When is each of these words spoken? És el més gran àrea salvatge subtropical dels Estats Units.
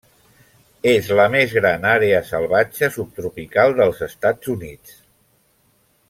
És 0.91 1.09
el 1.15 1.19
més 1.33 1.51
gran 1.57 1.85
àrea 1.89 2.21
salvatge 2.31 2.89
subtropical 2.97 3.75
dels 3.81 4.01
Estats 4.09 4.53
Units. 4.59 4.97